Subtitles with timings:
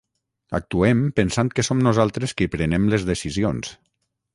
[0.59, 3.75] Actuem pensant que som nosaltres qui prenem les decisions